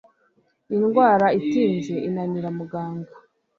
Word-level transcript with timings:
indwara 0.75 1.25
itinze, 1.39 1.95
inanira 2.07 2.49
muganga 2.57 3.13